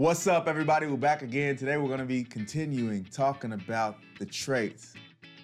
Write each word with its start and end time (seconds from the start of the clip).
What's 0.00 0.26
up, 0.26 0.48
everybody? 0.48 0.86
We're 0.86 0.96
back 0.96 1.20
again. 1.20 1.58
Today, 1.58 1.76
we're 1.76 1.88
going 1.88 1.98
to 1.98 2.06
be 2.06 2.24
continuing 2.24 3.04
talking 3.04 3.52
about 3.52 3.98
the 4.18 4.24
traits, 4.24 4.94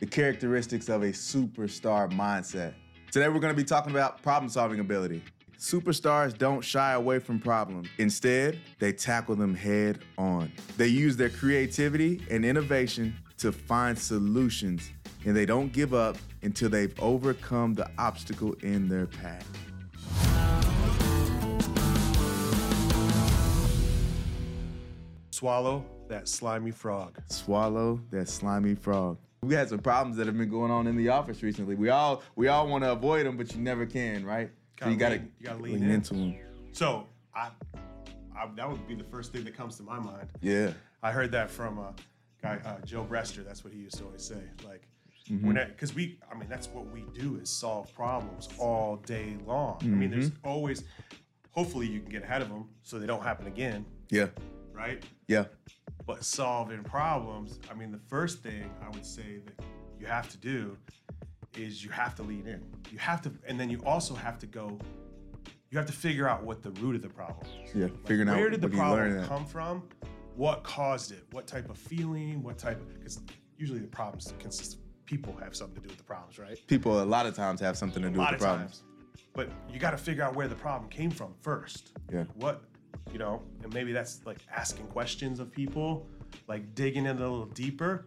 the 0.00 0.06
characteristics 0.06 0.88
of 0.88 1.02
a 1.02 1.08
superstar 1.08 2.10
mindset. 2.10 2.72
Today, 3.10 3.28
we're 3.28 3.38
going 3.38 3.52
to 3.52 3.56
be 3.56 3.68
talking 3.68 3.90
about 3.90 4.22
problem 4.22 4.48
solving 4.48 4.80
ability. 4.80 5.22
Superstars 5.58 6.38
don't 6.38 6.62
shy 6.62 6.94
away 6.94 7.18
from 7.18 7.38
problems. 7.38 7.88
Instead, 7.98 8.58
they 8.78 8.94
tackle 8.94 9.36
them 9.36 9.54
head 9.54 9.98
on. 10.16 10.50
They 10.78 10.86
use 10.86 11.18
their 11.18 11.28
creativity 11.28 12.22
and 12.30 12.42
innovation 12.42 13.14
to 13.36 13.52
find 13.52 13.98
solutions, 13.98 14.90
and 15.26 15.36
they 15.36 15.44
don't 15.44 15.70
give 15.70 15.92
up 15.92 16.16
until 16.40 16.70
they've 16.70 16.98
overcome 16.98 17.74
the 17.74 17.90
obstacle 17.98 18.54
in 18.62 18.88
their 18.88 19.06
path. 19.06 19.46
Swallow 25.40 25.84
that 26.08 26.28
slimy 26.28 26.70
frog. 26.70 27.18
swallow 27.26 28.00
that 28.10 28.26
slimy 28.26 28.74
frog. 28.74 29.18
We 29.42 29.54
had 29.54 29.68
some 29.68 29.80
problems 29.80 30.16
that 30.16 30.26
have 30.26 30.38
been 30.38 30.48
going 30.48 30.70
on 30.70 30.86
in 30.86 30.96
the 30.96 31.10
office 31.10 31.42
recently. 31.42 31.74
We 31.74 31.90
all 31.90 32.22
we 32.36 32.48
all 32.48 32.66
want 32.66 32.84
to 32.84 32.92
avoid 32.92 33.26
them, 33.26 33.36
but 33.36 33.52
you 33.54 33.60
never 33.60 33.84
can, 33.84 34.24
right? 34.24 34.50
Gotta 34.80 34.92
you 34.92 34.96
gotta 34.96 35.14
lean- 35.16 35.32
you 35.38 35.46
gotta 35.46 35.62
lean 35.62 35.82
in. 35.82 35.90
into 35.90 36.14
them. 36.14 36.36
So 36.72 37.06
I, 37.34 37.50
I, 38.34 38.48
that 38.56 38.66
would 38.66 38.88
be 38.88 38.94
the 38.94 39.04
first 39.04 39.30
thing 39.30 39.44
that 39.44 39.54
comes 39.54 39.76
to 39.76 39.82
my 39.82 39.98
mind. 39.98 40.26
Yeah, 40.40 40.72
I 41.02 41.12
heard 41.12 41.30
that 41.32 41.50
from 41.50 41.76
a 41.80 41.92
guy, 42.40 42.58
uh, 42.64 42.80
Joe 42.86 43.04
Brester. 43.04 43.44
That's 43.44 43.62
what 43.62 43.74
he 43.74 43.78
used 43.80 43.98
to 43.98 44.04
always 44.04 44.22
say. 44.24 44.40
Like, 44.66 44.88
Mm-hmm. 45.30 45.44
when 45.48 45.56
because 45.68 45.92
we, 45.94 46.18
I 46.32 46.38
mean, 46.38 46.48
that's 46.48 46.68
what 46.68 46.86
we 46.94 47.04
do 47.12 47.36
is 47.42 47.50
solve 47.50 47.92
problems 47.94 48.48
all 48.58 48.96
day 49.04 49.36
long. 49.44 49.76
I 49.82 49.86
mean, 49.86 50.08
there's 50.10 50.30
Mm-hmm. 50.30 50.48
always. 50.48 50.84
Hopefully, 51.50 51.88
you 51.88 52.00
can 52.00 52.08
get 52.10 52.22
ahead 52.22 52.40
of 52.42 52.48
them 52.48 52.68
so 52.84 52.98
they 52.98 53.06
don't 53.06 53.22
happen 53.22 53.46
again, 53.48 53.84
yeah, 54.08 54.28
right? 54.76 55.02
yeah, 55.28 55.44
But 56.06 56.24
solving 56.24 56.82
problems, 56.84 57.58
I 57.70 57.74
mean, 57.74 57.90
the 57.90 58.00
first 58.08 58.42
thing 58.42 58.70
I 58.84 58.88
would 58.90 59.06
say 59.06 59.40
that 59.44 59.64
you 59.98 60.06
have 60.06 60.28
to 60.30 60.36
do 60.36 60.76
is 61.56 61.82
you 61.82 61.90
have 61.90 62.14
to 62.16 62.22
lean 62.22 62.46
in. 62.46 62.62
You 62.90 62.98
have 62.98 63.22
to, 63.22 63.32
and 63.46 63.58
then 63.58 63.70
you 63.70 63.80
also 63.84 64.14
have 64.14 64.38
to 64.40 64.46
go. 64.46 64.78
You 65.70 65.78
have 65.78 65.86
to 65.86 65.92
figure 65.92 66.28
out 66.28 66.44
what 66.44 66.62
the 66.62 66.70
root 66.72 66.94
of 66.94 67.02
the 67.02 67.08
problem 67.08 67.46
is. 67.64 67.74
yeah. 67.74 67.88
Figuring 68.04 68.28
out 68.28 68.36
Where 68.36 68.50
did 68.50 68.60
the 68.60 68.68
what 68.68 68.76
you 68.76 68.82
learn 68.82 69.12
problem 69.12 69.28
come 69.28 69.46
from? 69.46 69.82
What 70.36 70.62
caused 70.62 71.12
it? 71.12 71.24
What 71.32 71.46
type 71.46 71.68
of 71.70 71.76
feeling? 71.78 72.42
What 72.42 72.58
type 72.58 72.80
of 72.80 72.94
because 72.94 73.20
usually 73.58 73.80
the 73.80 73.86
problems 73.88 74.32
consist 74.38 74.74
of 74.74 74.80
people 75.06 75.34
have 75.42 75.56
something 75.56 75.76
to 75.76 75.80
do 75.82 75.88
with 75.88 75.98
the 75.98 76.04
problems, 76.04 76.38
right? 76.38 76.58
People 76.66 77.02
a 77.02 77.04
lot 77.04 77.26
of 77.26 77.34
times 77.34 77.60
have 77.60 77.76
something 77.76 78.02
to 78.02 78.10
do 78.10 78.18
with 78.18 78.28
of 78.28 78.38
the 78.38 78.44
problems. 78.44 78.82
times. 78.82 78.82
But 79.32 79.50
you 79.72 79.78
got 79.78 79.90
to 79.90 79.98
figure 79.98 80.22
out 80.22 80.34
where 80.34 80.48
the 80.48 80.54
problem 80.54 80.90
came 80.90 81.10
from 81.10 81.34
first. 81.40 81.92
Yeah. 82.12 82.24
What, 82.34 82.62
you 83.12 83.18
know, 83.18 83.42
and 83.62 83.72
maybe 83.72 83.92
that's 83.92 84.20
like 84.26 84.38
asking 84.54 84.86
questions 84.88 85.40
of 85.40 85.50
people, 85.52 86.06
like 86.48 86.74
digging 86.74 87.06
in 87.06 87.16
a 87.16 87.20
little 87.20 87.46
deeper 87.46 88.06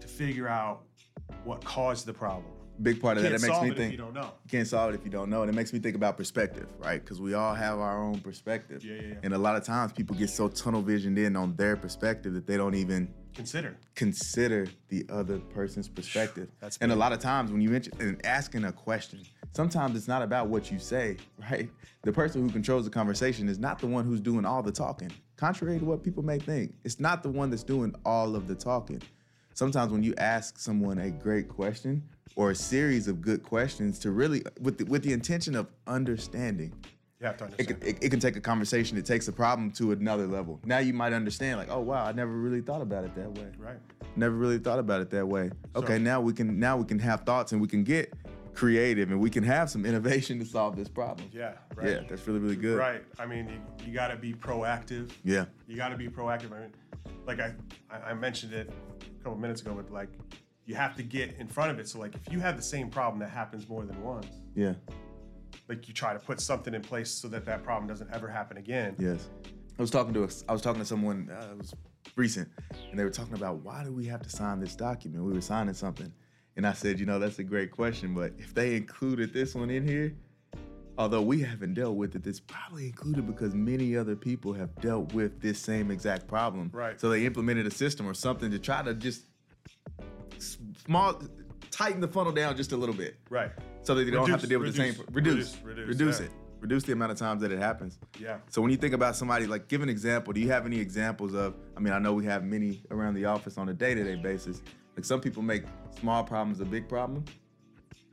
to 0.00 0.08
figure 0.08 0.48
out 0.48 0.82
what 1.44 1.64
caused 1.64 2.06
the 2.06 2.12
problem. 2.12 2.50
Big 2.82 3.00
part 3.00 3.16
of 3.16 3.22
that. 3.22 3.28
It 3.28 3.40
makes 3.40 3.46
solve 3.46 3.62
me 3.62 3.70
it 3.70 3.76
think 3.76 3.92
if 3.94 3.98
you 3.98 4.04
don't 4.04 4.14
know. 4.14 4.32
you 4.44 4.50
can't 4.50 4.66
solve 4.66 4.92
it 4.92 4.96
if 4.96 5.04
you 5.04 5.10
don't 5.10 5.30
know. 5.30 5.42
And 5.42 5.50
it 5.50 5.54
makes 5.54 5.72
me 5.72 5.78
think 5.78 5.94
about 5.94 6.16
perspective, 6.16 6.66
right? 6.78 7.00
Because 7.00 7.20
we 7.20 7.32
all 7.34 7.54
have 7.54 7.78
our 7.78 8.02
own 8.02 8.18
perspective. 8.18 8.84
Yeah, 8.84 8.94
yeah, 8.94 9.02
yeah. 9.10 9.14
And 9.22 9.32
a 9.32 9.38
lot 9.38 9.54
of 9.54 9.62
times 9.62 9.92
people 9.92 10.16
get 10.16 10.28
so 10.28 10.48
tunnel 10.48 10.82
visioned 10.82 11.16
in 11.16 11.36
on 11.36 11.54
their 11.54 11.76
perspective 11.76 12.34
that 12.34 12.48
they 12.48 12.56
don't 12.56 12.74
even 12.74 13.14
Consider. 13.32 13.76
consider 13.94 14.66
the 14.88 15.06
other 15.08 15.38
person's 15.38 15.88
perspective. 15.88 16.48
That's 16.60 16.76
and 16.78 16.90
a 16.90 16.96
lot 16.96 17.12
of 17.12 17.20
times 17.20 17.52
when 17.52 17.60
you 17.60 17.68
mention 17.70 17.92
and 18.00 18.26
asking 18.26 18.64
a 18.64 18.72
question, 18.72 19.20
sometimes 19.54 19.96
it's 19.96 20.08
not 20.08 20.20
about 20.22 20.48
what 20.48 20.70
you 20.70 20.78
say, 20.78 21.16
right? 21.50 21.70
The 22.02 22.12
person 22.12 22.42
who 22.42 22.50
controls 22.50 22.84
the 22.84 22.90
conversation 22.90 23.48
is 23.48 23.58
not 23.58 23.78
the 23.78 23.86
one 23.86 24.04
who's 24.04 24.20
doing 24.20 24.44
all 24.44 24.62
the 24.62 24.72
talking. 24.72 25.10
Contrary 25.36 25.78
to 25.78 25.84
what 25.84 26.02
people 26.02 26.22
may 26.22 26.38
think, 26.38 26.74
it's 26.84 27.00
not 27.00 27.22
the 27.22 27.30
one 27.30 27.50
that's 27.50 27.62
doing 27.64 27.94
all 28.04 28.36
of 28.36 28.46
the 28.46 28.54
talking. 28.54 29.00
Sometimes 29.54 29.92
when 29.92 30.02
you 30.02 30.14
ask 30.18 30.58
someone 30.58 30.98
a 30.98 31.10
great 31.10 31.48
question 31.48 32.02
or 32.36 32.50
a 32.50 32.54
series 32.54 33.06
of 33.08 33.20
good 33.22 33.42
questions 33.42 33.98
to 34.00 34.10
really 34.10 34.42
with 34.60 34.78
the, 34.78 34.84
with 34.84 35.02
the 35.02 35.12
intention 35.12 35.54
of 35.54 35.68
understanding, 35.86 36.72
You 37.20 37.26
have 37.26 37.36
to 37.38 37.44
it 37.44 37.50
understand. 37.52 37.80
can, 37.80 37.88
it, 37.88 37.98
it 38.04 38.08
can 38.10 38.20
take 38.20 38.34
a 38.36 38.40
conversation 38.40 38.98
it 38.98 39.06
takes 39.06 39.28
a 39.28 39.32
problem 39.32 39.70
to 39.72 39.92
another 39.92 40.26
level. 40.26 40.60
Now 40.64 40.78
you 40.78 40.92
might 40.92 41.12
understand, 41.12 41.58
like, 41.58 41.70
oh 41.70 41.80
wow, 41.80 42.04
I 42.04 42.12
never 42.12 42.32
really 42.32 42.60
thought 42.60 42.82
about 42.82 43.04
it 43.04 43.14
that 43.14 43.30
way. 43.38 43.46
right. 43.58 43.78
Never 44.16 44.34
really 44.34 44.58
thought 44.58 44.78
about 44.80 45.00
it 45.00 45.10
that 45.10 45.26
way. 45.26 45.50
Okay, 45.76 45.96
So- 45.96 46.02
now 46.02 46.20
we 46.20 46.32
can 46.32 46.58
now 46.58 46.76
we 46.76 46.84
can 46.84 46.98
have 46.98 47.20
thoughts 47.20 47.52
and 47.52 47.60
we 47.60 47.68
can 47.68 47.84
get 47.84 48.12
creative 48.54 49.10
and 49.10 49.20
we 49.20 49.30
can 49.30 49.42
have 49.44 49.68
some 49.70 49.84
innovation 49.84 50.38
to 50.38 50.44
solve 50.44 50.76
this 50.76 50.88
problem. 50.88 51.28
Yeah. 51.32 51.52
Right. 51.74 51.88
Yeah, 51.88 52.00
that's 52.08 52.26
really 52.26 52.40
really 52.40 52.56
good. 52.56 52.78
Right. 52.78 53.02
I 53.18 53.26
mean, 53.26 53.48
you, 53.48 53.86
you 53.86 53.92
got 53.92 54.08
to 54.08 54.16
be 54.16 54.32
proactive. 54.32 55.10
Yeah. 55.24 55.46
You 55.66 55.76
got 55.76 55.88
to 55.90 55.96
be 55.96 56.08
proactive. 56.08 56.52
I 56.52 56.60
mean, 56.60 56.72
like 57.26 57.40
I, 57.40 57.54
I 57.90 58.14
mentioned 58.14 58.52
it 58.52 58.72
a 59.02 59.22
couple 59.24 59.38
minutes 59.38 59.60
ago, 59.60 59.74
but 59.74 59.90
like 59.92 60.08
you 60.66 60.74
have 60.74 60.96
to 60.96 61.02
get 61.02 61.34
in 61.38 61.46
front 61.46 61.70
of 61.70 61.78
it. 61.78 61.88
So 61.88 61.98
like 61.98 62.14
if 62.14 62.32
you 62.32 62.40
have 62.40 62.56
the 62.56 62.62
same 62.62 62.88
problem 62.90 63.18
that 63.20 63.30
happens 63.30 63.68
more 63.68 63.84
than 63.84 64.02
once, 64.02 64.28
Yeah. 64.54 64.74
like 65.68 65.88
you 65.88 65.94
try 65.94 66.12
to 66.12 66.18
put 66.18 66.40
something 66.40 66.74
in 66.74 66.82
place 66.82 67.10
so 67.10 67.28
that 67.28 67.44
that 67.46 67.62
problem 67.62 67.86
doesn't 67.88 68.10
ever 68.14 68.28
happen 68.28 68.56
again. 68.56 68.94
Yes. 68.98 69.28
I 69.78 69.82
was 69.82 69.90
talking 69.90 70.14
to 70.14 70.24
a, 70.24 70.28
I 70.48 70.52
was 70.52 70.62
talking 70.62 70.80
to 70.80 70.86
someone 70.86 71.28
uh, 71.30 71.48
it 71.52 71.58
was 71.58 71.74
recent, 72.16 72.48
and 72.90 72.98
they 72.98 73.02
were 73.02 73.10
talking 73.10 73.34
about 73.34 73.56
why 73.64 73.82
do 73.82 73.92
we 73.92 74.06
have 74.06 74.22
to 74.22 74.30
sign 74.30 74.60
this 74.60 74.76
document? 74.76 75.24
We 75.24 75.32
were 75.32 75.40
signing 75.40 75.74
something, 75.74 76.12
and 76.56 76.66
I 76.66 76.72
said, 76.72 77.00
you 77.00 77.06
know, 77.06 77.18
that's 77.18 77.38
a 77.38 77.44
great 77.44 77.70
question, 77.70 78.14
but 78.14 78.32
if 78.38 78.54
they 78.54 78.76
included 78.76 79.32
this 79.32 79.54
one 79.54 79.70
in 79.70 79.86
here, 79.86 80.14
although 80.96 81.22
we 81.22 81.40
haven't 81.40 81.74
dealt 81.74 81.96
with 81.96 82.14
it, 82.14 82.26
it's 82.26 82.38
probably 82.40 82.86
included 82.86 83.26
because 83.26 83.54
many 83.54 83.96
other 83.96 84.14
people 84.14 84.52
have 84.52 84.74
dealt 84.76 85.12
with 85.12 85.40
this 85.40 85.58
same 85.58 85.90
exact 85.90 86.28
problem. 86.28 86.70
Right. 86.72 87.00
So 87.00 87.08
they 87.08 87.26
implemented 87.26 87.66
a 87.66 87.70
system 87.70 88.06
or 88.06 88.14
something 88.14 88.50
to 88.52 88.58
try 88.58 88.82
to 88.82 88.94
just 88.94 89.24
small 90.38 91.20
tighten 91.70 92.00
the 92.00 92.08
funnel 92.08 92.32
down 92.32 92.56
just 92.56 92.72
a 92.72 92.76
little 92.76 92.94
bit 92.94 93.16
Right. 93.30 93.50
so 93.82 93.94
that 93.94 94.04
they 94.04 94.10
don't 94.10 94.30
have 94.30 94.40
to 94.42 94.46
deal 94.46 94.60
with 94.60 94.74
the 94.74 94.76
same 94.76 94.94
reduce- 95.10 95.56
reduce 95.56 95.62
reduce- 95.62 95.64
reduce, 95.64 95.88
reduce, 95.88 96.20
yeah. 96.20 96.26
it 96.26 96.32
reduce 96.60 96.82
the 96.84 96.92
amount 96.92 97.12
of 97.12 97.18
times 97.18 97.40
that 97.42 97.50
it 97.52 97.58
happens 97.58 97.98
Yeah. 98.18 98.38
so 98.48 98.62
when 98.62 98.70
you 98.70 98.76
think 98.76 98.94
about 98.94 99.16
somebody 99.16 99.46
like 99.46 99.68
give 99.68 99.82
an 99.82 99.88
example 99.88 100.32
do 100.32 100.40
you 100.40 100.48
have 100.50 100.66
any 100.66 100.78
examples 100.78 101.34
of 101.34 101.54
i 101.76 101.80
mean 101.80 101.92
i 101.92 101.98
know 101.98 102.12
we 102.12 102.24
have 102.26 102.44
many 102.44 102.82
around 102.90 103.14
the 103.14 103.24
office 103.26 103.58
on 103.58 103.68
a 103.68 103.74
day-to-day 103.74 104.16
basis 104.16 104.62
like 104.96 105.04
some 105.04 105.20
people 105.20 105.42
make 105.42 105.64
small 105.98 106.22
problems 106.24 106.60
a 106.60 106.64
big 106.64 106.88
problem 106.88 107.24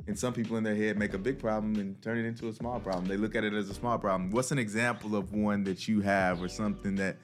and 0.08 0.18
some 0.18 0.34
people 0.34 0.58
in 0.58 0.64
their 0.64 0.76
head 0.76 0.98
make 0.98 1.14
a 1.14 1.18
big 1.18 1.38
problem 1.38 1.76
and 1.76 2.02
turn 2.02 2.18
it 2.18 2.26
into 2.26 2.48
a 2.48 2.54
small 2.54 2.80
problem 2.80 3.06
they 3.06 3.18
look 3.18 3.36
at 3.36 3.44
it 3.44 3.54
as 3.54 3.70
a 3.70 3.74
small 3.74 3.98
problem 3.98 4.32
what's 4.32 4.52
an 4.52 4.58
example 4.60 5.16
of 5.16 5.34
one 5.34 5.64
that 5.64 5.88
you 5.88 6.02
have 6.02 6.42
or 6.42 6.48
something 6.48 6.96
that 6.96 7.18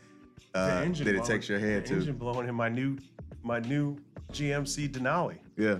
uh, 0.53 0.67
that 0.81 0.87
it 0.87 1.03
blowing- 1.03 1.23
takes 1.23 1.49
your 1.49 1.59
head 1.59 1.83
the 1.83 1.89
to 1.89 1.95
Engine 1.95 2.15
blowing 2.17 2.47
in 2.47 2.55
my 2.55 2.69
new 2.69 2.97
my 3.43 3.59
new 3.59 3.97
GMC 4.33 4.89
Denali. 4.89 5.37
yeah 5.57 5.77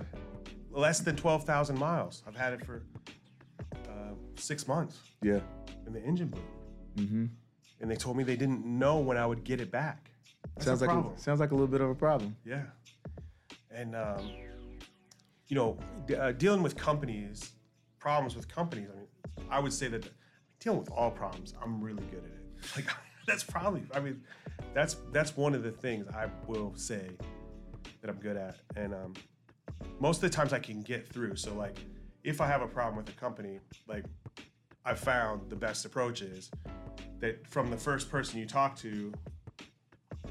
Less 0.70 1.00
than 1.00 1.16
twelve 1.16 1.44
thousand 1.44 1.78
miles. 1.78 2.22
I've 2.26 2.36
had 2.36 2.52
it 2.52 2.64
for 2.64 2.82
uh, 3.88 4.14
six 4.36 4.68
months, 4.68 4.98
yeah 5.22 5.40
and 5.86 5.94
the 5.94 6.02
engine 6.02 6.28
blew. 6.28 6.42
mm-hmm 7.04 7.24
And 7.80 7.90
they 7.90 7.96
told 7.96 8.16
me 8.16 8.22
they 8.24 8.36
didn't 8.36 8.64
know 8.64 8.98
when 8.98 9.16
I 9.16 9.26
would 9.26 9.42
get 9.44 9.60
it 9.60 9.70
back. 9.72 10.10
That's 10.54 10.66
sounds 10.66 10.80
like 10.82 10.90
a, 10.90 11.04
sounds 11.18 11.40
like 11.40 11.50
a 11.50 11.54
little 11.54 11.66
bit 11.68 11.80
of 11.80 11.90
a 11.90 11.94
problem 11.94 12.36
Yeah. 12.44 12.62
And, 13.70 13.94
um, 13.94 14.30
you 15.48 15.56
know, 15.56 15.78
d- 16.06 16.14
uh, 16.14 16.32
dealing 16.32 16.62
with 16.62 16.76
companies, 16.76 17.52
problems 17.98 18.36
with 18.36 18.48
companies, 18.48 18.88
I 18.92 18.96
mean, 18.96 19.48
I 19.50 19.60
would 19.60 19.72
say 19.72 19.88
that 19.88 20.08
dealing 20.60 20.78
with 20.78 20.90
all 20.90 21.10
problems, 21.10 21.54
I'm 21.62 21.80
really 21.80 22.04
good 22.10 22.24
at 22.24 22.30
it. 22.30 22.34
Like, 22.76 22.86
that's 23.26 23.44
probably, 23.44 23.82
I 23.94 24.00
mean, 24.00 24.22
that's 24.74 24.96
that's 25.12 25.36
one 25.36 25.54
of 25.54 25.62
the 25.62 25.70
things 25.70 26.06
I 26.08 26.28
will 26.46 26.72
say 26.74 27.10
that 28.00 28.10
I'm 28.10 28.16
good 28.16 28.36
at. 28.36 28.56
And 28.76 28.94
um, 28.94 29.14
most 30.00 30.22
of 30.22 30.30
the 30.30 30.36
times 30.36 30.52
I 30.52 30.58
can 30.58 30.82
get 30.82 31.06
through. 31.06 31.36
So, 31.36 31.54
like, 31.54 31.78
if 32.24 32.40
I 32.40 32.46
have 32.46 32.62
a 32.62 32.66
problem 32.66 32.96
with 32.96 33.08
a 33.08 33.18
company, 33.18 33.60
like, 33.86 34.04
I 34.84 34.94
found 34.94 35.50
the 35.50 35.56
best 35.56 35.84
approach 35.84 36.22
is 36.22 36.50
that 37.20 37.46
from 37.46 37.70
the 37.70 37.76
first 37.76 38.10
person 38.10 38.38
you 38.38 38.46
talk 38.46 38.76
to, 38.76 39.12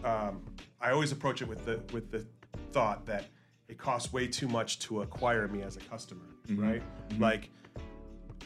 um, 0.03 0.41
I 0.81 0.91
always 0.91 1.11
approach 1.11 1.41
it 1.41 1.47
with 1.47 1.65
the 1.65 1.81
with 1.93 2.11
the 2.11 2.25
thought 2.71 3.05
that 3.05 3.25
it 3.67 3.77
costs 3.77 4.13
way 4.13 4.27
too 4.27 4.47
much 4.47 4.79
to 4.79 5.01
acquire 5.01 5.47
me 5.47 5.61
as 5.61 5.75
a 5.77 5.81
customer, 5.81 6.25
mm-hmm. 6.47 6.63
right? 6.63 6.81
Mm-hmm. 7.09 7.21
Like 7.21 7.49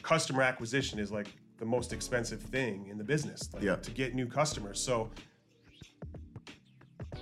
customer 0.01 0.41
acquisition 0.41 0.99
is 0.99 1.11
like 1.11 1.27
the 1.57 1.65
most 1.65 1.93
expensive 1.93 2.41
thing 2.41 2.87
in 2.87 2.97
the 2.97 3.03
business, 3.03 3.53
like 3.53 3.63
Yeah. 3.63 3.75
to 3.75 3.91
get 3.91 4.15
new 4.15 4.25
customers. 4.25 4.79
So 4.79 5.11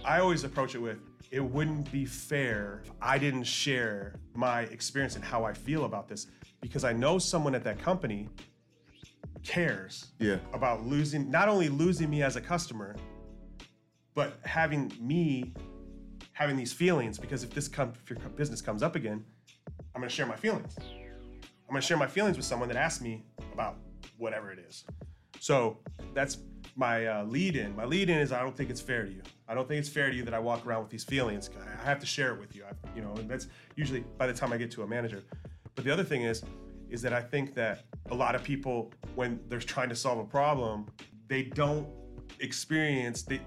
I 0.05 0.19
always 0.19 0.43
approach 0.43 0.75
it 0.75 0.79
with 0.79 0.99
it 1.31 1.41
wouldn't 1.41 1.91
be 1.91 2.05
fair 2.05 2.81
if 2.83 2.91
I 3.01 3.17
didn't 3.17 3.43
share 3.43 4.15
my 4.33 4.61
experience 4.61 5.15
and 5.15 5.23
how 5.23 5.43
I 5.43 5.53
feel 5.53 5.85
about 5.85 6.07
this 6.07 6.27
because 6.61 6.83
I 6.83 6.93
know 6.93 7.19
someone 7.19 7.53
at 7.53 7.63
that 7.65 7.79
company 7.79 8.29
cares 9.43 10.07
Yeah. 10.19 10.37
about 10.53 10.85
losing 10.85 11.29
not 11.29 11.47
only 11.47 11.69
losing 11.69 12.09
me 12.09 12.23
as 12.23 12.35
a 12.35 12.41
customer, 12.41 12.95
but 14.15 14.39
having 14.43 14.91
me 14.99 15.53
having 16.39 16.55
these 16.55 16.71
feelings 16.71 17.19
because 17.19 17.43
if 17.43 17.49
this 17.49 17.67
if 17.67 18.09
your 18.09 18.17
business 18.29 18.61
comes 18.61 18.81
up 18.81 18.95
again, 18.95 19.23
I'm 19.93 20.01
gonna 20.01 20.09
share 20.09 20.25
my 20.25 20.37
feelings. 20.37 20.73
I'm 20.79 21.73
gonna 21.73 21.81
share 21.81 21.97
my 21.97 22.07
feelings 22.07 22.37
with 22.37 22.45
someone 22.45 22.69
that 22.69 22.77
asked 22.77 23.01
me 23.01 23.25
about 23.53 23.75
whatever 24.17 24.49
it 24.49 24.59
is. 24.59 24.85
So 25.41 25.79
that's 26.13 26.37
my 26.77 27.07
uh, 27.07 27.25
lead 27.25 27.57
in. 27.57 27.75
My 27.75 27.83
lead 27.83 28.09
in 28.09 28.19
is 28.19 28.31
I 28.31 28.39
don't 28.39 28.55
think 28.55 28.69
it's 28.69 28.79
fair 28.79 29.03
to 29.03 29.11
you. 29.11 29.21
I 29.49 29.53
don't 29.53 29.67
think 29.67 29.79
it's 29.79 29.89
fair 29.89 30.09
to 30.09 30.15
you 30.15 30.23
that 30.23 30.33
I 30.33 30.39
walk 30.39 30.65
around 30.65 30.81
with 30.83 30.89
these 30.89 31.03
feelings. 31.03 31.49
I 31.59 31.85
have 31.85 31.99
to 31.99 32.05
share 32.05 32.33
it 32.33 32.39
with 32.39 32.55
you. 32.55 32.63
I, 32.63 32.71
you 32.95 33.01
know, 33.01 33.13
and 33.17 33.29
that's 33.29 33.47
usually 33.75 34.05
by 34.17 34.25
the 34.25 34.33
time 34.33 34.53
I 34.53 34.57
get 34.57 34.71
to 34.71 34.83
a 34.83 34.87
manager. 34.87 35.21
But 35.75 35.83
the 35.83 35.91
other 35.91 36.05
thing 36.05 36.23
is, 36.23 36.41
is 36.89 37.01
that 37.01 37.11
I 37.11 37.21
think 37.21 37.53
that 37.55 37.83
a 38.11 38.15
lot 38.15 38.33
of 38.33 38.43
people, 38.43 38.93
when 39.15 39.41
they're 39.49 39.59
trying 39.59 39.89
to 39.89 39.95
solve 39.95 40.19
a 40.19 40.23
problem, 40.23 40.85
they 41.27 41.43
don't 41.43 41.87
experience 42.39 43.23
the 43.23 43.41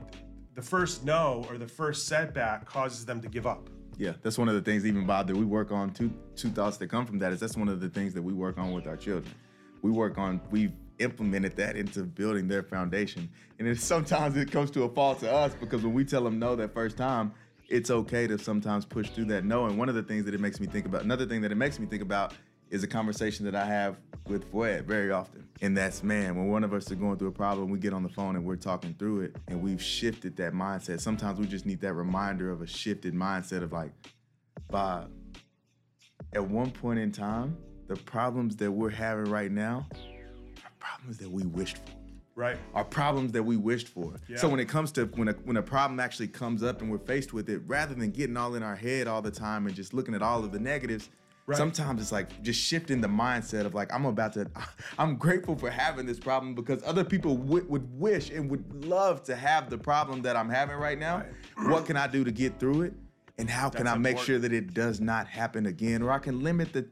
the 0.54 0.62
first 0.62 1.04
no 1.04 1.44
or 1.49 1.58
the 1.58 1.69
first 1.69 2.06
setback 2.06 2.66
causes 2.66 3.04
them 3.06 3.20
to 3.20 3.28
give 3.28 3.46
up. 3.46 3.69
Yeah, 3.99 4.12
that's 4.22 4.38
one 4.38 4.49
of 4.49 4.54
the 4.54 4.62
things 4.62 4.87
even 4.87 5.06
Bob 5.06 5.26
that 5.28 5.37
we 5.37 5.44
work 5.44 5.70
on. 5.70 5.93
Two 5.93 6.12
two 6.34 6.50
thoughts 6.50 6.76
that 6.78 6.88
come 6.88 7.06
from 7.06 7.19
that 7.19 7.32
is 7.32 7.40
that's 7.40 7.56
one 7.56 7.69
of 7.69 7.81
the 7.81 7.88
things 7.88 8.14
that 8.14 8.22
we 8.22 8.32
work 8.32 8.58
on 8.58 8.72
with 8.72 8.87
our 8.87 8.96
children. 8.96 9.34
We 9.82 9.90
work 9.90 10.19
on 10.19 10.40
we've 10.50 10.72
implemented 10.99 11.56
that 11.56 11.76
into 11.76 12.04
building 12.04 12.49
their 12.49 12.62
foundation, 12.62 13.28
and 13.58 13.69
it 13.69 13.81
sometimes 13.81 14.37
it 14.37 14.50
comes 14.50 14.70
to 14.72 14.84
a 14.84 14.88
fault 14.88 15.20
to 15.20 15.32
us 15.32 15.54
because 15.54 15.82
when 15.82 15.93
we 15.93 16.04
tell 16.04 16.25
them 16.25 16.38
no 16.38 16.56
that 16.56 16.72
first 16.72 16.96
time, 16.96 17.32
it's 17.69 17.90
okay 17.90 18.26
to 18.26 18.38
sometimes 18.38 18.84
push 18.84 19.10
through 19.10 19.26
that 19.26 19.44
no. 19.44 19.66
And 19.66 19.78
one 19.78 19.88
of 19.88 19.94
the 19.94 20.02
things 20.02 20.25
that 20.25 20.34
it 20.34 20.40
makes 20.40 20.58
me 20.58 20.66
think 20.66 20.87
about, 20.87 21.02
another 21.02 21.26
thing 21.26 21.43
that 21.43 21.52
it 21.52 21.56
makes 21.56 21.78
me 21.78 21.87
think 21.87 22.02
about 22.02 22.34
is 22.73 22.83
a 22.83 22.87
conversation 22.87 23.45
that 23.45 23.55
I 23.55 23.67
have 23.67 23.99
with 24.27 24.51
Fouad 24.51 24.85
very 24.87 25.11
often. 25.11 25.47
And 25.61 25.77
that's, 25.77 26.03
man, 26.03 26.35
when 26.35 26.49
one 26.49 26.65
of 26.65 26.73
us 26.73 26.91
are 26.91 26.95
going 26.95 27.19
through 27.19 27.29
a 27.29 27.33
problem, 27.33 27.69
we 27.69 27.79
get 27.79 27.93
on 27.93 28.03
the 28.03 28.09
phone 28.09 28.35
and 28.35 28.47
we're 28.47 28.57
talking 28.57 28.95
through 28.99 29.21
it 29.21 29.37
and 29.47 29.63
we've 29.63 29.81
shifted 29.81 30.35
that 30.39 30.55
mindset. 30.55 30.99
Sometimes 31.01 31.39
we 31.39 31.47
just 31.47 31.67
need 31.67 31.83
that 31.83 31.93
reminder 31.93 32.51
of 32.51 32.63
a 32.63 32.67
shifted 32.67 33.13
mindset 33.13 33.63
of 33.63 33.73
like, 33.73 33.93
Bob, 34.71 35.11
at 36.33 36.43
one 36.43 36.71
point 36.71 36.99
in 36.99 37.13
time, 37.13 37.59
the 37.89 37.97
problems 37.97 38.57
that 38.57 38.73
we're 38.73 38.89
having 38.89 39.27
right 39.27 39.53
now 39.53 39.87
are 40.65 40.73
problems 40.81 41.19
that 41.19 41.31
we 41.31 41.43
wished 41.43 41.77
for. 41.77 41.93
Right. 42.35 42.57
Are 42.73 42.85
problems 42.85 43.33
that 43.33 43.43
we 43.43 43.59
wished 43.59 43.89
for. 43.89 44.15
Yeah. 44.27 44.39
So 44.39 44.49
when 44.49 44.61
it 44.61 44.67
comes 44.67 44.91
to 44.93 45.05
when 45.05 45.29
a 45.29 45.33
when 45.45 45.59
a 45.59 45.63
problem 45.63 46.01
actually 46.01 46.29
comes 46.29 46.63
up 46.63 46.81
and 46.81 46.91
we're 46.91 46.97
faced 46.97 47.35
with 47.35 47.51
it, 47.51 47.61
rather 47.67 47.95
than 47.95 48.11
getting 48.11 48.39
all 48.39 48.55
in 48.55 48.63
our 48.63 48.75
head 48.75 49.07
all 49.07 49.21
the 49.21 49.31
time 49.31 49.67
and 49.67 49.77
just 49.77 49.93
looking 49.93 50.15
at 50.15 50.23
all 50.23 50.43
of 50.43 50.51
the 50.51 50.59
negatives, 50.59 51.11
Right. 51.47 51.59
sometimes 51.59 52.00
it's 52.00 52.12
like 52.12 52.41
just 52.43 52.61
shifting 52.61 53.00
the 53.00 53.09
mindset 53.09 53.67
of 53.67 53.75
like 53.75 53.93
I'm 53.93 54.05
about 54.06 54.33
to 54.35 54.49
I'm 54.99 55.17
grateful 55.17 55.56
for 55.56 55.71
having 55.71 56.06
this 56.06 56.19
problem 56.21 56.55
because 56.55 56.83
other 56.85 57.03
people 57.05 57.37
w- 57.37 57.67
would 57.69 57.99
wish 57.99 58.31
and 58.31 58.49
would 58.50 58.85
love 58.85 59.25
to 59.25 59.35
have 59.35 59.69
the 59.69 59.79
problem 59.79 60.23
that 60.23 60.37
I'm 60.37 60.49
having 60.49 60.77
right 60.77 60.99
now. 60.99 61.25
What 61.65 61.85
can 61.87 61.97
I 61.97 62.06
do 62.06 62.23
to 62.25 62.31
get 62.31 62.61
through 62.61 62.83
it? 62.83 62.94
And 63.39 63.50
how 63.50 63.71
can 63.71 63.85
That's 63.87 63.97
I 63.97 63.99
make 63.99 64.11
important. 64.12 64.27
sure 64.27 64.39
that 64.39 64.53
it 64.53 64.73
does 64.73 65.00
not 65.00 65.27
happen 65.27 65.67
again 65.67 66.03
or 66.03 66.12
I 66.12 66.19
can 66.21 66.43
limit 66.43 66.73
the 66.73 66.87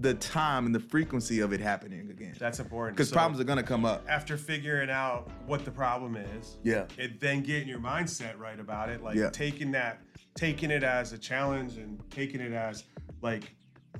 the 0.00 0.14
time 0.14 0.66
and 0.66 0.74
the 0.74 0.80
frequency 0.80 1.40
of 1.40 1.52
it 1.52 1.60
happening 1.60 2.08
again? 2.10 2.34
That's 2.38 2.58
important. 2.60 2.96
Because 2.96 3.10
So- 3.10 3.16
problems 3.16 3.38
are 3.40 3.44
gonna 3.44 3.62
come 3.62 3.84
up. 3.84 4.04
after 4.08 4.36
figuring 4.36 4.88
out 4.90 5.30
what 5.46 5.64
the 5.64 5.70
problem 5.70 6.16
is, 6.16 6.56
Yeah. 6.64 6.86
it 6.96 7.20
then 7.20 7.42
getting 7.42 7.68
your 7.68 7.78
mindset 7.80 8.38
right 8.38 8.58
about 8.58 8.88
it, 8.88 9.02
like 9.02 9.16
Yeah. 9.16 9.30
taking 9.30 9.70
that, 9.72 10.00
taking 10.34 10.70
it 10.70 10.82
as 10.82 11.12
a 11.12 11.18
challenge 11.18 11.76
and 11.76 12.00
taking 12.10 12.40
it 12.40 12.52
as 12.52 12.84
like 13.22 13.54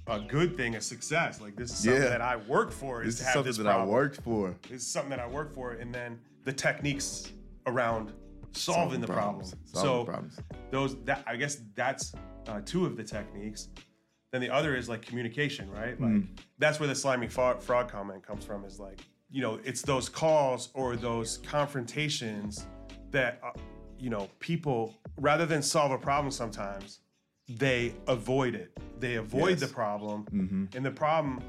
a 0.06 0.20
good 0.20 0.56
thing, 0.56 0.76
a 0.76 0.80
success. 0.80 1.40
Like 1.40 1.56
this 1.56 1.70
is 1.70 1.78
something 1.78 2.02
Yeah. 2.02 2.08
that 2.08 2.20
I 2.20 2.36
work 2.36 2.70
for 2.72 3.02
is 3.02 3.06
This 3.06 3.16
to 3.16 3.20
is 3.22 3.26
have 3.26 3.32
something 3.34 3.48
this 3.50 3.56
that 3.58 3.64
problem. 3.64 3.88
I 3.88 3.92
worked 3.92 4.20
for. 4.22 4.54
Is 4.70 4.86
something 4.86 5.10
that 5.10 5.20
I 5.20 5.26
work 5.28 5.54
for, 5.54 5.72
and 5.72 5.94
then 5.94 6.18
the 6.44 6.52
techniques 6.52 7.32
around 7.66 8.12
solving, 8.52 9.00
the 9.00 9.06
problem. 9.06 9.40
problems. 9.40 9.54
so 9.72 10.04
problems. 10.04 10.38
those 10.70 10.96
that 11.04 11.24
I 11.26 11.36
guess 11.36 11.58
that's 11.74 12.12
uh, 12.46 12.60
two 12.64 12.86
of 12.86 12.96
the 12.96 13.04
techniques. 13.04 13.68
Then 14.30 14.40
the 14.40 14.50
other 14.50 14.74
is 14.76 14.88
like 14.88 15.02
communication, 15.02 15.70
right? 15.70 15.98
Like 16.00 16.10
Mm. 16.10 16.26
that's 16.58 16.80
where 16.80 16.88
the 16.88 16.94
slimy 16.94 17.28
frog, 17.28 17.62
frog 17.62 17.88
comment 17.88 18.26
comes 18.26 18.44
from. 18.44 18.64
Is 18.64 18.78
like 18.80 19.00
you 19.30 19.40
know 19.42 19.58
it's 19.64 19.82
those 19.82 20.08
calls 20.08 20.70
or 20.74 20.96
those 20.96 21.38
confrontations 21.38 22.66
that 23.10 23.40
uh, 23.44 23.50
you 23.98 24.10
know 24.10 24.28
people 24.40 24.94
rather 25.18 25.46
than 25.46 25.62
solve 25.62 25.92
a 25.92 25.98
problem 25.98 26.30
sometimes 26.30 27.00
they 27.48 27.94
avoid 28.06 28.54
it. 28.54 28.76
They 29.00 29.16
avoid 29.16 29.50
Yes. 29.50 29.60
Mm-hmm. 29.60 29.66
the 29.68 29.74
problem, 29.74 30.68
and 30.74 30.84
the 30.86 30.90
problem 30.90 31.40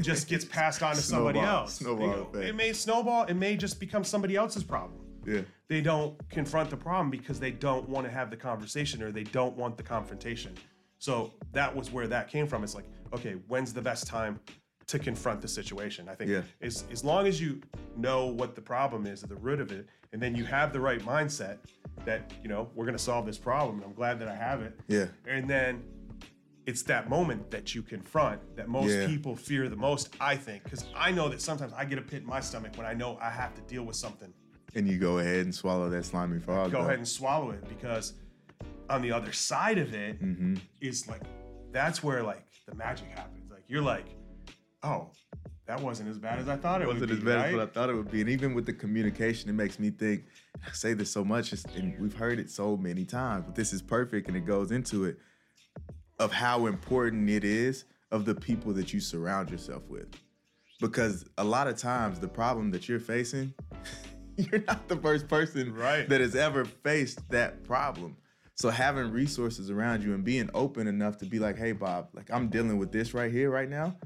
just 0.00 0.26
gets 0.28 0.44
passed 0.44 0.82
on 0.82 0.94
to 0.96 1.00
somebody 1.12 1.38
Snowball- 1.38 1.56
else. 1.60 1.74
snowball 1.74 2.36
it 2.40 2.54
may 2.56 2.72
snowball. 2.72 3.24
It 3.24 3.34
may 3.34 3.56
just 3.56 3.78
become 3.78 4.02
somebody 4.04 4.36
else's 4.36 4.64
problem 4.64 5.00
Yeah. 5.24 5.42
they 5.68 5.80
don't 5.80 6.16
confront 6.28 6.70
the 6.70 6.76
problem 6.76 7.10
because 7.10 7.38
they 7.38 7.52
don't 7.52 7.88
want 7.88 8.06
to 8.06 8.12
have 8.12 8.30
the 8.30 8.36
conversation 8.36 9.02
or 9.02 9.12
they 9.12 9.24
don't 9.24 9.56
want 9.56 9.76
the 9.76 9.82
confrontation. 9.82 10.54
So 10.98 11.32
that 11.52 11.74
was 11.74 11.92
where 11.92 12.08
that 12.08 12.28
came 12.28 12.46
from. 12.48 12.64
It's 12.64 12.74
like, 12.74 12.86
okay, 13.12 13.34
when's 13.46 13.72
the 13.72 13.82
best 13.82 14.06
time 14.06 14.40
to 14.86 14.98
confront 14.98 15.40
the 15.40 15.48
situation? 15.48 16.08
I 16.08 16.14
think 16.14 16.30
Yeah. 16.30 16.42
as, 16.62 16.84
as 16.90 17.04
long 17.04 17.26
as 17.26 17.40
you 17.40 17.60
know 17.96 18.26
what 18.26 18.54
the 18.56 18.60
problem 18.62 19.06
is 19.06 19.22
at 19.22 19.28
the 19.28 19.36
root 19.36 19.60
of 19.60 19.70
it, 19.70 19.86
and 20.12 20.20
then 20.20 20.34
you 20.34 20.44
have 20.46 20.72
the 20.72 20.80
right 20.80 21.00
mindset 21.00 21.58
that, 22.04 22.32
you 22.42 22.48
know, 22.48 22.70
we're 22.74 22.84
going 22.84 22.96
to 22.96 23.02
solve 23.02 23.26
this 23.26 23.38
problem, 23.38 23.76
and 23.76 23.84
I'm 23.84 23.92
glad 23.94 24.18
that 24.20 24.28
I 24.28 24.34
have 24.34 24.60
it. 24.62 24.78
Yeah. 24.88 25.06
And 25.26 25.48
then 25.48 25.82
it's 26.66 26.82
that 26.82 27.08
moment 27.08 27.50
that 27.50 27.74
you 27.74 27.82
confront 27.82 28.40
that 28.56 28.68
most 28.68 28.90
Yeah. 28.92 29.06
people 29.06 29.36
fear 29.36 29.68
the 29.68 29.76
most, 29.76 30.14
I 30.20 30.36
think, 30.36 30.64
because 30.64 30.84
I 30.96 31.10
know 31.12 31.28
that 31.28 31.40
sometimes 31.42 31.72
I 31.74 31.84
get 31.84 31.98
a 31.98 32.02
pit 32.02 32.22
in 32.22 32.26
my 32.26 32.40
stomach 32.40 32.72
when 32.76 32.86
I 32.86 32.94
know 32.94 33.18
I 33.20 33.30
have 33.30 33.54
to 33.54 33.60
deal 33.62 33.84
with 33.84 33.96
something 33.96 34.32
And 34.74 34.88
you 34.88 34.98
go 34.98 35.18
ahead 35.18 35.44
and 35.44 35.54
swallow 35.54 35.88
that 35.90 36.04
slimy 36.04 36.40
frog. 36.40 36.72
go 36.72 36.78
though. 36.78 36.84
ahead 36.86 36.98
and 36.98 37.06
swallow 37.06 37.50
it 37.50 37.68
because 37.68 38.14
on 38.90 39.02
the 39.02 39.12
other 39.12 39.30
side 39.32 39.78
of 39.78 39.92
it 39.94 40.16
is 40.80 41.02
Mm-hmm. 41.02 41.10
like 41.10 41.22
that's 41.70 42.02
where 42.02 42.22
like 42.22 42.44
the 42.66 42.74
magic 42.74 43.08
happens. 43.10 43.50
Like 43.50 43.64
you're 43.68 43.82
like, 43.82 44.06
oh, 44.82 45.10
that 45.66 45.80
wasn't 45.80 46.10
as 46.10 46.18
bad 46.18 46.38
as 46.38 46.48
I 46.48 46.56
thought 46.56 46.82
it 46.82 46.86
wasn't 46.86 47.08
would 47.10 47.18
as 47.18 47.24
bad 47.24 47.36
right? 47.36 47.46
as 47.46 47.52
what 47.54 47.62
I 47.62 47.66
thought 47.66 47.88
it 47.90 47.94
would 47.94 48.10
be. 48.10 48.20
And 48.20 48.28
even 48.30 48.52
with 48.54 48.66
the 48.66 48.72
communication, 48.72 49.48
it 49.48 49.54
makes 49.54 49.78
me 49.78 49.90
think. 49.90 50.24
I 50.66 50.72
say 50.72 50.92
this 50.94 51.10
so 51.10 51.24
much, 51.24 51.52
and 51.74 51.98
we've 51.98 52.14
heard 52.14 52.38
it 52.38 52.50
so 52.50 52.76
many 52.76 53.04
times, 53.04 53.44
but 53.46 53.54
this 53.54 53.72
is 53.72 53.80
perfect, 53.82 54.28
and 54.28 54.36
it 54.36 54.46
goes 54.46 54.70
into 54.72 55.04
it 55.04 55.18
of 56.18 56.32
how 56.32 56.66
important 56.66 57.28
it 57.30 57.44
is 57.44 57.84
of 58.12 58.24
the 58.24 58.34
people 58.34 58.72
that 58.74 58.92
you 58.92 59.00
surround 59.00 59.50
yourself 59.50 59.82
with. 59.88 60.06
Because 60.80 61.24
a 61.38 61.44
lot 61.44 61.66
of 61.66 61.76
times, 61.76 62.20
the 62.20 62.28
problem 62.28 62.70
that 62.72 62.88
you're 62.88 63.00
facing, 63.00 63.54
you're 64.36 64.62
not 64.66 64.86
the 64.88 64.96
first 64.96 65.28
person 65.28 65.74
Right. 65.74 66.08
that 66.08 66.20
has 66.20 66.34
ever 66.34 66.64
faced 66.64 67.28
that 67.30 67.64
problem. 67.64 68.16
So 68.56 68.70
having 68.70 69.10
resources 69.10 69.70
around 69.70 70.04
you 70.04 70.14
and 70.14 70.22
being 70.22 70.48
open 70.54 70.86
enough 70.86 71.16
to 71.18 71.24
be 71.26 71.38
like, 71.40 71.56
hey, 71.58 71.72
Bob, 71.72 72.08
like 72.12 72.30
I'm 72.30 72.48
dealing 72.48 72.78
with 72.78 72.92
this 72.92 73.12
right 73.14 73.32
here, 73.32 73.50
right 73.50 73.68
now. 73.68 73.96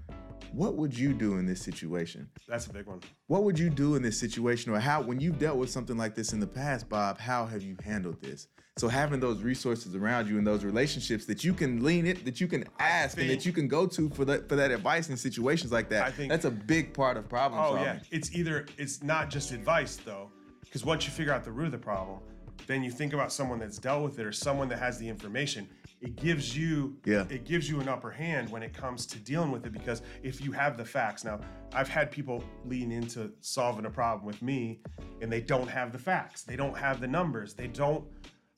What 0.52 0.76
would 0.76 0.96
you 0.99 1.12
do 1.12 1.35
in 1.38 1.46
this 1.46 1.61
situation? 1.61 2.29
That's 2.49 2.67
a 2.67 2.73
big 2.73 2.87
one. 2.87 3.00
What 3.26 3.44
would 3.44 3.58
you 3.58 3.70
do 3.70 3.94
in 3.96 4.02
this 4.02 4.19
situation, 4.19 4.73
or 4.73 4.79
how, 4.81 5.02
when 5.02 5.20
you've 5.20 5.38
dealt 5.38 5.58
with 5.58 5.70
something 5.70 5.96
like 5.96 6.14
this 6.14 6.32
in 6.32 6.40
the 6.40 6.46
past, 6.46 6.88
Bob, 6.88 7.19
how 7.19 7.44
have 7.46 7.62
you 7.62 7.76
handled 7.85 8.20
this? 8.23 8.49
So 8.79 8.87
having 8.88 9.19
those 9.19 9.43
resources 9.43 9.96
around 9.96 10.29
you 10.29 10.39
and 10.39 10.46
those 10.46 10.65
relationships 10.65 11.27
that 11.27 11.43
you 11.43 11.53
can 11.53 11.82
lean 11.82 12.06
it, 12.06 12.24
that 12.24 12.41
you 12.41 12.46
can 12.46 12.65
ask, 12.79 13.19
and 13.19 13.29
that 13.29 13.44
you 13.44 13.53
can 13.53 13.67
go 13.67 13.86
to 13.89 14.08
for 14.10 14.24
that 14.27 14.48
for 14.48 14.55
that 14.56 14.70
advice 14.70 15.08
in 15.10 15.17
situations 15.17 15.72
like 15.72 15.89
that. 15.89 16.05
I 16.05 16.10
think- 16.12 16.31
that's 16.31 16.44
a 16.44 16.51
big 16.51 16.94
part 16.94 17.17
of 17.17 17.29
problem 17.29 17.60
Oh 17.60 17.70
solving. 17.74 17.82
yeah, 17.84 17.98
it's 18.12 18.32
either 18.34 18.67
it's 18.79 19.03
not 19.03 19.31
just 19.31 19.51
advice 19.51 19.96
though, 19.96 20.31
because 20.65 20.84
once 20.84 21.05
you 21.06 21.10
figure 21.12 21.32
out 21.32 21.44
the 21.44 21.51
root 21.51 21.67
of 21.67 21.72
the 21.72 21.79
problem, 21.79 22.20
then 22.69 22.84
you 22.84 22.93
think 22.93 23.12
about 23.15 23.32
someone 23.32 23.58
that's 23.58 23.79
dealt 23.79 24.05
with 24.05 24.20
it 24.20 24.24
or 24.24 24.31
someone 24.32 24.69
that 24.69 24.79
has 24.79 24.96
the 24.98 25.08
information. 25.08 25.69
It 26.00 26.17
gives 26.17 26.56
you 26.56 26.96
Yeah. 27.05 27.24
it 27.28 27.44
gives 27.44 27.69
you 27.69 27.81
an 27.81 27.88
upper 27.88 28.10
hand 28.10 28.50
when 28.50 28.62
it 28.62 28.72
comes 28.72 29.06
to 29.06 29.19
dealing 29.19 29.50
with 29.50 29.67
it 29.67 29.72
because 29.72 30.02
if 30.22 30.40
you 30.40 30.52
have 30.52 30.76
the 30.76 30.84
facts. 30.84 31.24
Now, 31.24 31.40
I've 31.72 31.88
had 31.88 32.10
people 32.10 32.44
lean 32.64 32.93
into 32.93 33.32
solving 33.40 33.84
a 33.84 33.90
problem 33.90 34.24
with 34.26 34.40
me 34.43 34.81
and 35.20 35.31
they 35.31 35.40
don't 35.40 35.69
have 35.69 35.93
the 35.93 35.98
facts. 35.98 36.43
They 36.43 36.56
don't 36.56 36.76
have 36.76 37.00
the 37.00 37.08
numbers. 37.08 37.55
They 37.55 37.67
don't 37.67 38.05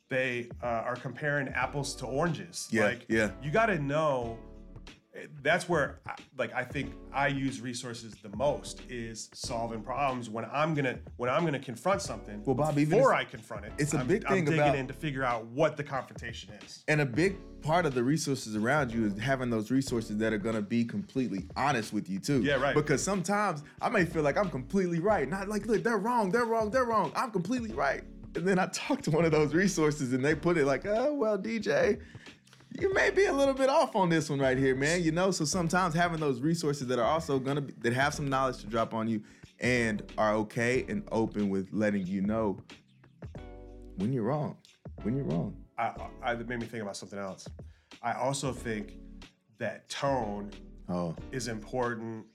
they 0.08 0.48
uh, 0.62 0.66
are 0.66 0.96
comparing 0.96 1.48
apples 1.48 1.94
to 1.94 2.06
oranges. 2.06 2.68
Yeah, 2.70 2.84
like 2.84 3.06
yeah. 3.08 3.30
you 3.42 3.50
got 3.52 3.66
to 3.66 3.78
know 3.78 4.38
that's 5.42 5.68
where 5.68 6.00
like 6.38 6.52
i 6.54 6.62
think 6.64 6.92
i 7.12 7.26
use 7.26 7.60
resources 7.60 8.14
the 8.22 8.34
most 8.36 8.82
is 8.88 9.28
solving 9.32 9.82
problems 9.82 10.28
when 10.30 10.44
i'm 10.52 10.74
gonna 10.74 10.98
when 11.16 11.28
i'm 11.30 11.44
gonna 11.44 11.58
confront 11.58 12.02
something 12.02 12.42
Well, 12.44 12.54
Bob, 12.56 12.74
before 12.74 13.14
i 13.14 13.24
confront 13.24 13.66
it 13.66 13.72
it's 13.78 13.94
a 13.94 13.98
I'm- 13.98 14.06
big 14.06 14.24
I'm 14.26 14.44
digging 14.44 14.54
about- 14.54 14.76
in 14.76 14.86
to 14.88 14.92
figure 14.94 15.24
out 15.24 15.46
what 15.46 15.76
the 15.76 15.84
confrontation 15.84 16.52
is 16.64 16.84
And 16.88 17.00
a 17.00 17.06
big 17.06 17.36
part 17.62 17.84
of 17.86 17.94
the 17.94 18.02
resources 18.02 18.56
around 18.56 18.92
you 18.92 19.04
is 19.06 19.18
having 19.18 19.50
those 19.50 19.70
resources 19.70 20.16
that 20.18 20.32
are 20.32 20.38
gonna 20.38 20.62
be 20.62 20.84
completely 20.84 21.46
honest 21.56 21.92
with 21.92 22.08
you 22.08 22.18
too. 22.18 22.40
Yeah, 22.42 22.54
right. 22.54 22.74
Because 22.74 23.02
sometimes 23.02 23.62
I 23.82 23.90
may 23.90 24.06
feel 24.06 24.22
like 24.22 24.38
I'm 24.38 24.48
completely 24.48 24.98
right. 24.98 25.28
Not 25.28 25.46
like, 25.48 25.66
look, 25.66 25.82
they're 25.82 25.98
wrong, 25.98 26.30
they're 26.30 26.46
wrong, 26.46 26.70
they're 26.70 26.86
wrong. 26.86 27.12
I'm 27.14 27.30
completely 27.30 27.72
right. 27.74 28.02
And 28.34 28.48
then 28.48 28.58
I 28.58 28.66
talk 28.72 29.02
to 29.02 29.10
one 29.10 29.26
of 29.26 29.30
those 29.32 29.52
resources 29.52 30.14
and 30.14 30.24
they 30.24 30.34
put 30.34 30.56
it 30.56 30.64
like, 30.64 30.86
oh 30.86 31.12
well, 31.12 31.36
DJ, 31.36 32.00
you 32.80 32.92
may 32.94 33.10
be 33.10 33.26
a 33.26 33.32
little 33.32 33.54
bit 33.54 33.68
off 33.68 33.94
on 33.94 34.08
this 34.08 34.30
one 34.30 34.38
right 34.38 34.58
here, 34.58 34.74
man. 34.74 35.02
You 35.02 35.12
know, 35.12 35.30
so 35.30 35.44
sometimes 35.44 35.94
having 35.94 36.20
those 36.20 36.40
resources 36.40 36.86
that 36.88 36.98
are 36.98 37.04
also 37.04 37.38
gonna 37.38 37.60
be 37.60 37.74
that 37.80 37.92
have 37.92 38.14
some 38.14 38.28
knowledge 38.28 38.58
to 38.58 38.66
drop 38.66 38.94
on 38.94 39.08
you 39.08 39.22
and 39.60 40.02
are 40.16 40.34
okay 40.34 40.84
and 40.88 41.02
open 41.12 41.48
with 41.50 41.68
letting 41.72 42.06
you 42.06 42.22
know 42.22 42.58
when 43.96 44.12
you're 44.12 44.24
wrong. 44.24 44.56
When 45.02 45.16
you're 45.16 45.26
wrong. 45.26 45.56
I, 45.78 45.92
I 46.22 46.32
it 46.32 46.48
made 46.48 46.60
me 46.60 46.66
think 46.66 46.82
about 46.82 46.96
something 46.96 47.18
else 47.18 47.48
i 48.02 48.12
also 48.12 48.52
think 48.52 48.96
that 49.58 49.88
tone 49.88 50.50
Oh, 50.92 51.14
is 51.30 51.46
important 51.46 52.26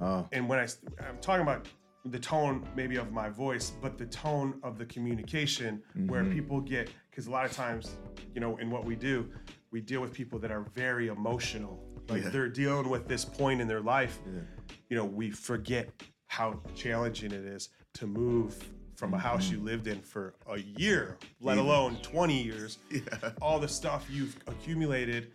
oh. 0.00 0.28
and 0.32 0.46
when 0.46 0.58
I, 0.58 0.68
i'm 1.08 1.16
talking 1.20 1.42
about 1.42 1.66
the 2.06 2.18
tone 2.18 2.66
maybe 2.74 2.96
of 2.96 3.12
my 3.12 3.28
voice, 3.28 3.72
but 3.80 3.96
the 3.96 4.06
tone 4.06 4.58
of 4.64 4.76
the 4.76 4.84
communication 4.86 5.82
where 6.06 6.22
mm-hmm. 6.22 6.32
people 6.32 6.60
get 6.60 6.90
because 7.10 7.28
a 7.28 7.30
lot 7.30 7.44
of 7.44 7.52
times, 7.52 7.96
you 8.34 8.40
know, 8.40 8.56
in 8.56 8.70
what 8.70 8.84
we 8.84 8.96
do, 8.96 9.28
we 9.72 9.80
deal 9.80 10.00
with 10.00 10.12
people 10.12 10.38
that 10.38 10.52
are 10.52 10.66
very 10.74 11.08
emotional. 11.08 11.82
Like 12.08 12.22
Yeah. 12.22 12.28
they're 12.28 12.48
dealing 12.48 12.88
with 12.88 13.08
this 13.08 13.24
point 13.24 13.60
in 13.60 13.66
their 13.66 13.80
life. 13.80 14.20
You 14.88 14.96
know, 14.96 15.04
we 15.04 15.30
forget 15.30 15.90
how 16.28 16.60
challenging 16.74 17.32
it 17.32 17.44
is 17.44 17.70
to 17.94 18.06
move 18.06 18.62
from 18.96 19.14
a 19.14 19.18
house 19.18 19.50
you 19.50 19.56
mm-hmm. 19.56 19.66
lived 19.66 19.86
in 19.86 20.00
for 20.00 20.34
a 20.46 20.58
year, 20.58 21.18
let 21.40 21.58
alone 21.58 21.96
20 22.02 22.40
years. 22.40 22.78
Yeah. 22.90 23.30
All 23.40 23.58
the 23.58 23.68
stuff 23.68 24.06
you've 24.10 24.36
accumulated 24.46 25.32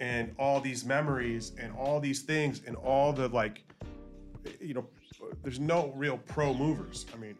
and 0.00 0.34
all 0.38 0.60
these 0.60 0.84
memories 0.84 1.52
and 1.58 1.72
all 1.76 2.00
these 2.00 2.22
things 2.22 2.62
and 2.66 2.76
all 2.76 3.12
the 3.12 3.28
like 3.28 3.62
you 4.60 4.74
know, 4.74 4.86
there's 5.42 5.60
no 5.60 5.92
real 5.96 6.18
pro 6.18 6.52
movers. 6.52 7.06
I 7.14 7.16
mean, 7.16 7.36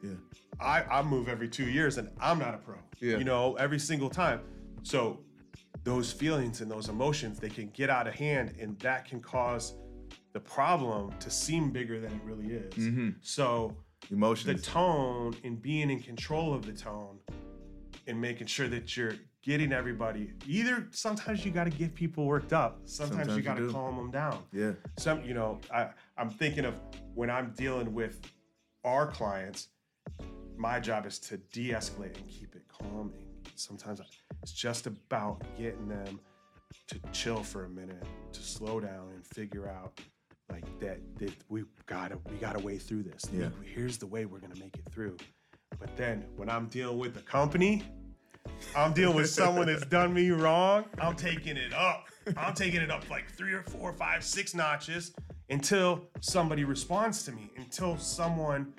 I, 0.60 0.82
I 0.84 1.02
move 1.02 1.28
every 1.28 1.48
two 1.48 1.66
years 1.68 1.98
and 1.98 2.08
I'm 2.20 2.38
not 2.38 2.54
a 2.54 2.58
pro. 2.58 2.76
Yeah. 3.00 3.18
You 3.18 3.24
know, 3.24 3.54
every 3.56 3.78
single 3.78 4.08
time. 4.08 4.40
So 4.82 5.20
those 5.84 6.10
feelings 6.10 6.60
and 6.60 6.70
those 6.70 6.88
emotions, 6.88 7.38
they 7.38 7.50
can 7.50 7.68
get 7.68 7.90
out 7.90 8.06
of 8.06 8.14
hand 8.14 8.54
and 8.58 8.78
that 8.80 9.04
can 9.04 9.20
cause 9.20 9.74
the 10.32 10.40
problem 10.40 11.12
to 11.20 11.30
seem 11.30 11.70
bigger 11.70 12.00
than 12.00 12.12
it 12.12 12.20
really 12.24 12.54
is. 12.54 12.74
Mm-hmm. 12.74 13.10
So 13.20 13.76
emotions, 14.10 14.62
the 14.62 14.70
tone 14.70 15.36
and 15.44 15.60
being 15.60 15.90
in 15.90 16.00
control 16.00 16.52
of 16.54 16.66
the 16.66 16.72
tone 16.72 17.18
and 18.06 18.20
making 18.20 18.46
sure 18.46 18.68
that 18.68 18.96
you're 18.96 19.14
getting 19.42 19.72
everybody 19.74 20.32
either 20.46 20.88
sometimes 20.90 21.44
you 21.44 21.50
got 21.50 21.64
to 21.64 21.70
get 21.70 21.94
people 21.94 22.24
worked 22.24 22.54
up 22.54 22.80
sometimes, 22.86 23.10
Sometimes 23.10 23.28
you 23.30 23.36
you 23.36 23.42
got 23.42 23.58
to 23.58 23.70
calm 23.70 23.96
them 23.96 24.10
down. 24.10 24.38
Yeah. 24.52 24.72
some 24.98 25.22
you 25.22 25.34
know 25.34 25.60
I, 25.70 25.88
i'm 26.16 26.30
thinking 26.30 26.64
of 26.64 26.80
when 27.14 27.28
i'm 27.28 27.52
dealing 27.54 27.92
with 27.92 28.22
our 28.84 29.06
clients 29.06 29.68
my 30.56 30.80
job 30.80 31.04
is 31.04 31.18
to 31.18 31.36
de-escalate 31.36 32.16
and 32.16 32.26
keep 32.26 32.54
it 32.54 32.62
calm 32.68 33.12
and 33.14 33.26
sometimes 33.58 34.00
it's 34.42 34.52
just 34.52 34.86
about 34.86 35.42
getting 35.56 35.88
them 35.88 36.20
to 36.88 36.98
chill 37.12 37.42
for 37.42 37.64
a 37.64 37.68
minute 37.68 38.04
to 38.32 38.40
slow 38.42 38.80
down 38.80 39.10
and 39.14 39.24
figure 39.26 39.68
out 39.68 39.98
like 40.50 40.64
that, 40.80 40.98
that 41.18 41.32
we 41.48 41.64
gotta 41.86 42.18
we 42.30 42.36
gotta 42.36 42.58
way 42.58 42.76
through 42.78 43.02
this 43.02 43.22
Yeah. 43.32 43.48
here's 43.64 43.96
the 43.98 44.06
way 44.06 44.26
we're 44.26 44.40
gonna 44.40 44.58
make 44.60 44.76
it 44.76 44.84
through 44.92 45.16
but 45.78 45.96
then 45.96 46.24
when 46.36 46.48
i'm 46.50 46.66
dealing 46.66 46.98
with 46.98 47.14
the 47.14 47.22
company 47.22 47.82
I'm 48.76 48.92
dealing 48.92 49.16
with 49.16 49.30
someone 49.30 49.66
that's 49.68 49.86
done 49.86 50.12
me 50.12 50.30
wrong. 50.30 50.84
I'm 50.98 51.16
taking 51.16 51.56
it 51.56 51.72
up. 51.72 52.04
I'm 52.36 52.52
taking 52.54 52.82
it 52.82 52.90
up 52.90 53.08
like 53.08 53.30
three 53.30 53.54
or 53.54 53.62
four, 53.62 53.94
five, 53.94 54.22
six 54.22 54.54
notches 54.54 55.14
until 55.48 56.02
somebody 56.20 56.64
responds 56.64 57.22
to 57.24 57.32
me, 57.32 57.50
until 57.56 57.96
someone 57.96 58.74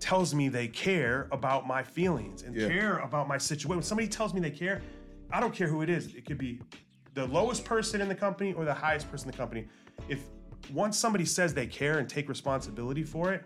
tells 0.00 0.34
me 0.34 0.48
they 0.48 0.68
care 0.68 1.28
about 1.30 1.66
my 1.66 1.82
feelings 1.82 2.42
and 2.42 2.54
Yeah. 2.54 2.68
care 2.68 2.98
about 2.98 3.28
my 3.28 3.38
situation. 3.38 3.68
When 3.68 3.82
somebody 3.82 4.08
tells 4.08 4.34
me 4.34 4.40
they 4.40 4.50
care, 4.50 4.80
I 5.30 5.40
don't 5.40 5.54
care 5.54 5.68
who 5.68 5.82
it 5.82 5.90
is. 5.90 6.14
It 6.14 6.24
could 6.26 6.38
be 6.38 6.60
the 7.14 7.26
lowest 7.26 7.64
person 7.64 8.00
in 8.00 8.08
the 8.08 8.14
company 8.14 8.52
or 8.52 8.64
the 8.64 8.74
highest 8.74 9.10
person 9.10 9.28
in 9.28 9.32
the 9.32 9.36
company. 9.36 9.68
If 10.08 10.24
once 10.72 10.96
somebody 10.96 11.24
says 11.24 11.54
they 11.54 11.66
care 11.66 11.98
and 11.98 12.08
take 12.08 12.28
responsibility 12.28 13.04
for 13.04 13.32
it, 13.32 13.44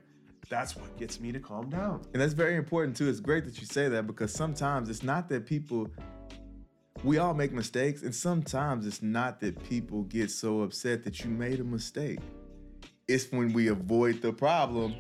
that's 0.49 0.76
what 0.76 0.96
gets 0.96 1.20
me 1.20 1.32
to 1.32 1.40
calm 1.40 1.70
down. 1.70 2.02
And 2.12 2.23
that's 2.23 2.34
very 2.34 2.56
important 2.56 2.96
too. 2.96 3.08
It's 3.08 3.20
great 3.20 3.44
that 3.44 3.61
you 3.61 3.66
say 3.66 3.88
that 3.88 4.06
because 4.06 4.32
sometimes 4.32 4.88
it's 4.88 5.02
not 5.02 5.28
that 5.30 5.46
people 5.46 5.90
we 7.02 7.18
all 7.18 7.34
make 7.34 7.52
mistakes, 7.52 8.02
and 8.02 8.14
sometimes 8.14 8.87
it's 8.87 9.02
not 9.02 9.40
that 9.40 9.62
people 9.68 10.02
get 10.04 10.30
so 10.30 10.62
upset 10.62 11.04
that 11.04 11.23
you 11.23 11.30
made 11.30 11.61
a 11.61 11.64
mistake. 11.64 12.20
It's 13.08 13.30
when 13.30 13.52
we 13.52 13.68
avoid 13.68 14.23
the 14.23 14.32
problem. 14.32 14.94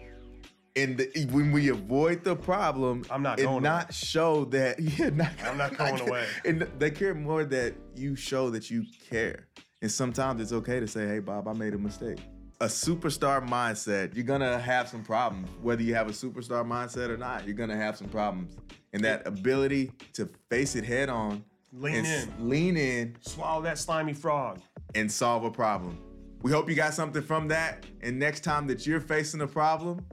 And 0.76 0.98
the, 0.98 1.28
when 1.30 1.52
we 1.52 1.68
avoid 1.68 2.24
the 2.24 2.34
problem, 2.34 3.04
I'm 3.10 3.22
not 3.22 3.38
and 3.38 3.46
going 3.48 3.62
not 3.62 3.94
show 3.94 4.44
that 4.46 4.80
yeah, 4.98 5.10
not, 5.10 5.30
I'm 5.44 5.56
not 5.56 5.76
going 5.78 6.00
away. 6.00 6.26
And 6.44 6.62
they 6.78 6.90
care 6.90 7.14
more 7.14 7.44
that 7.44 7.74
you 7.94 8.16
show 8.16 8.50
that 8.50 8.70
you 8.70 8.84
care. 9.08 9.46
And 9.82 9.90
sometimes 9.90 10.40
it's 10.40 10.52
okay 10.52 10.80
to 10.80 10.88
say, 10.88 11.06
"Hey, 11.06 11.18
Bob, 11.20 11.46
I 11.46 11.52
made 11.52 11.74
a 11.74 11.78
mistake." 11.78 12.18
A 12.60 12.66
superstar 12.66 13.46
mindset, 13.46 14.14
you're 14.14 14.24
gonna 14.24 14.58
have 14.58 14.88
some 14.88 15.02
problems. 15.04 15.48
Whether 15.62 15.82
you 15.82 15.94
have 15.94 16.08
a 16.08 16.12
superstar 16.12 16.64
mindset 16.66 17.08
or 17.10 17.16
not, 17.16 17.44
you're 17.46 17.56
gonna 17.56 17.76
have 17.76 17.96
some 17.96 18.08
problems. 18.08 18.56
And 18.92 19.04
that 19.04 19.26
ability 19.26 19.92
to 20.14 20.28
face 20.50 20.74
it 20.76 20.84
head 20.84 21.08
on, 21.08 21.44
Lean 21.72 21.96
and 21.96 22.06
in. 22.06 22.48
lean 22.48 22.76
in, 22.76 23.16
Swallow 23.20 23.60
that 23.62 23.76
slimy 23.78 24.12
frog. 24.12 24.60
and 24.94 25.10
solve 25.10 25.44
a 25.44 25.50
problem. 25.50 25.98
We 26.42 26.52
hope 26.52 26.68
you 26.68 26.76
got 26.76 26.94
something 26.94 27.22
from 27.22 27.48
that. 27.48 27.84
And 28.02 28.18
next 28.18 28.40
time 28.44 28.66
that 28.68 28.86
you're 28.86 29.00
facing 29.00 29.40
a 29.40 29.46
problem, 29.48 30.04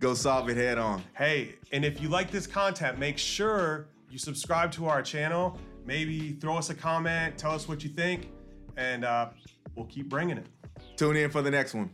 go 0.00 0.14
solve 0.14 0.48
it 0.48 0.56
head 0.56 0.78
on. 0.78 1.02
Hey, 1.16 1.56
and 1.72 1.84
if 1.84 2.00
you 2.00 2.08
like 2.08 2.30
this 2.30 2.46
content, 2.46 2.98
make 2.98 3.18
sure 3.18 3.88
you 4.10 4.18
subscribe 4.18 4.72
to 4.72 4.86
our 4.86 5.02
channel. 5.02 5.58
Maybe 5.84 6.32
throw 6.32 6.56
us 6.56 6.70
a 6.70 6.74
comment, 6.74 7.38
tell 7.38 7.52
us 7.52 7.66
what 7.66 7.82
you 7.82 7.90
think, 7.90 8.30
and 8.76 9.04
uh, 9.04 9.30
we'll 9.74 9.86
keep 9.86 10.08
bringing 10.08 10.38
it. 10.38 10.46
Tune 10.96 11.16
in 11.16 11.30
for 11.30 11.42
the 11.42 11.50
next 11.50 11.74
one. 11.74 11.90